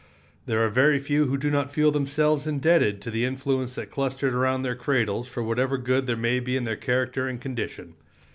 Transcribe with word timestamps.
There 0.47 0.65
are 0.65 0.69
very 0.69 0.97
few 0.97 1.25
who 1.25 1.37
do 1.37 1.51
not 1.51 1.71
feel 1.71 1.91
themselves 1.91 2.47
indebted 2.47 3.01
to 3.01 3.11
the 3.11 3.23
influence 3.23 3.75
that 3.75 3.91
clustered 3.91 4.33
around 4.33 4.63
their 4.63 4.73
cradles 4.73 5.27
for 5.27 5.43
whatever 5.43 5.77
good 5.77 6.07
there 6.07 6.17
may 6.17 6.39
be 6.39 6.57
in 6.57 6.63
their 6.63 6.75
character 6.75 7.27
and 7.27 7.39
condition. 7.39 7.93